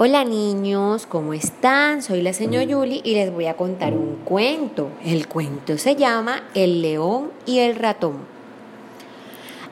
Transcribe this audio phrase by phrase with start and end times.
[0.00, 2.02] Hola niños, ¿cómo están?
[2.02, 4.90] Soy la señora Yuli y les voy a contar un cuento.
[5.04, 8.18] El cuento se llama El león y el ratón.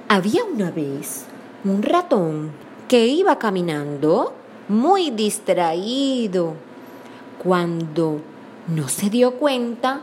[0.08, 1.26] Había una vez
[1.62, 2.50] un ratón
[2.88, 4.32] que iba caminando
[4.66, 6.54] muy distraído
[7.40, 8.20] cuando
[8.66, 10.00] no se dio cuenta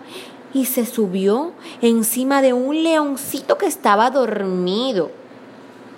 [0.54, 1.52] y se subió
[1.82, 5.12] encima de un leoncito que estaba dormido.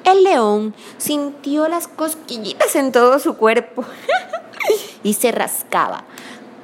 [0.05, 3.83] El león sintió las cosquillitas en todo su cuerpo
[5.03, 6.03] y se rascaba.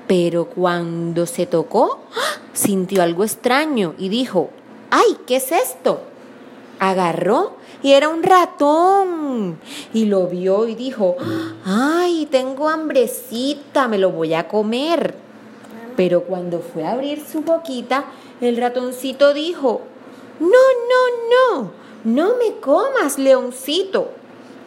[0.08, 2.02] Pero cuando se tocó,
[2.54, 4.52] sintió algo extraño y dijo,
[4.92, 6.02] ¡ay, qué es esto!
[6.80, 9.60] Agarró y era un ratón.
[9.92, 11.16] Y lo vio y dijo,
[11.66, 15.16] ¡ay, tengo hambrecita, me lo voy a comer!
[15.96, 18.06] Pero cuando fue a abrir su boquita,
[18.40, 19.82] el ratoncito dijo,
[20.40, 20.91] no, no,
[22.04, 24.12] no, me comas, leoncito.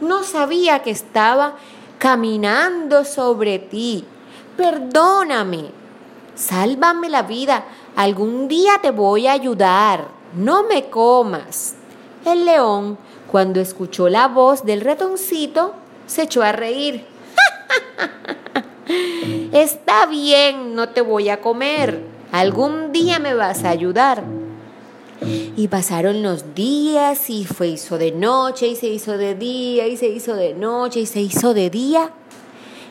[0.01, 1.57] No sabía que estaba
[1.99, 4.05] caminando sobre ti.
[4.57, 5.71] Perdóname.
[6.35, 7.65] Sálvame la vida.
[7.97, 10.09] Algún día te voy a ayudar.
[10.37, 11.75] No me comas.
[12.25, 12.99] El león,
[13.31, 15.75] cuando escuchó la voz del ratoncito,
[16.07, 17.07] se echó a reír.
[19.53, 22.01] Está bien, no te voy a comer.
[22.33, 24.23] Algún día me vas a ayudar.
[25.57, 29.97] Y pasaron los días y fue hizo de noche y se hizo de día y
[29.97, 32.11] se hizo de noche y se hizo de día.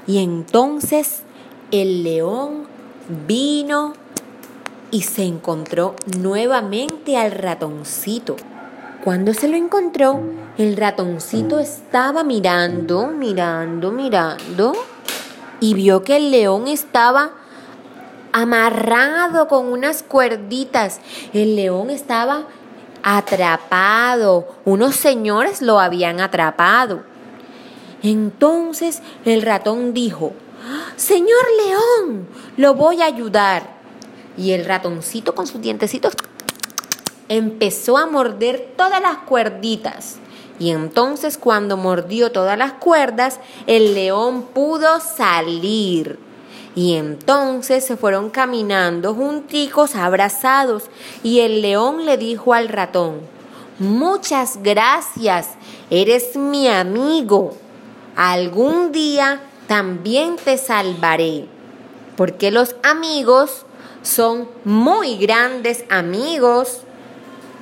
[0.08, 1.23] Y entonces
[1.72, 2.64] el león
[3.28, 3.94] vino
[4.92, 8.36] y se encontró nuevamente al ratoncito.
[9.03, 10.22] Cuando se lo encontró,
[10.58, 14.73] el ratoncito estaba mirando, mirando, mirando
[15.59, 17.31] y vio que el león estaba
[18.34, 21.00] amarrado con unas cuerditas.
[21.31, 22.48] El león estaba
[23.03, 24.48] atrapado.
[24.66, 27.04] Unos señores lo habían atrapado.
[28.02, 30.34] Entonces el ratón dijo,
[30.98, 33.72] Señor león, lo voy a ayudar.
[34.36, 36.14] Y el ratoncito con sus dientecitos
[37.30, 40.17] empezó a morder todas las cuerditas.
[40.60, 46.20] Y entonces cuando mordió todas las cuerdas, el león pudo salir.
[46.76, 50.89] Y entonces se fueron caminando junticos, abrazados,
[51.22, 53.22] y el león le dijo al ratón,
[53.80, 55.50] Muchas gracias,
[55.89, 57.56] eres mi amigo.
[58.16, 61.48] Algún día también te salvaré,
[62.16, 63.66] porque los amigos
[64.04, 66.82] son muy grandes amigos.